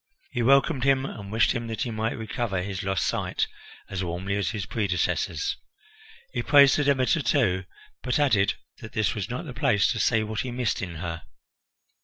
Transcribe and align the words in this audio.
He 0.31 0.41
welcomed 0.41 0.83
him 0.83 1.05
and 1.05 1.31
wished 1.31 1.53
that 1.53 1.81
he 1.83 1.91
might 1.91 2.17
recover 2.17 2.63
his 2.63 2.81
lost 2.81 3.05
sight 3.05 3.45
as 3.87 4.03
warmly 4.03 4.35
as 4.35 4.49
his 4.49 4.65
predecessors. 4.65 5.57
He 6.33 6.41
praised 6.41 6.75
the 6.77 6.83
Demeter, 6.83 7.21
too, 7.21 7.65
but 8.01 8.17
added 8.17 8.55
that 8.79 8.93
this 8.93 9.13
was 9.13 9.29
not 9.29 9.45
the 9.45 9.53
place 9.53 9.91
to 9.91 9.99
say 9.99 10.23
what 10.23 10.39
he 10.39 10.49
missed 10.49 10.81
in 10.81 10.95
her. 10.95 11.21